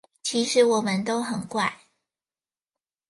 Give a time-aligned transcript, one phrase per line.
[0.23, 1.77] 其實我們都很怪